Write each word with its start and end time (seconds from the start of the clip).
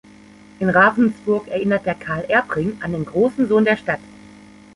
In 0.57 0.71
Ravensburg 0.71 1.47
erinnert 1.49 1.85
der 1.85 1.93
"Karl-Erb-Ring" 1.93 2.75
an 2.81 2.91
den 2.93 3.05
großen 3.05 3.47
Sohn 3.47 3.65
der 3.65 3.77
Stadt. 3.77 3.99